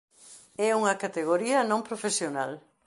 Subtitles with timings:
[0.67, 2.51] É unha categoría non profesional.